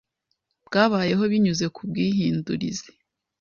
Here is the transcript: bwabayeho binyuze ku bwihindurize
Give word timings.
bwabayeho 0.67 1.23
binyuze 1.31 1.65
ku 1.75 1.81
bwihindurize 1.89 2.87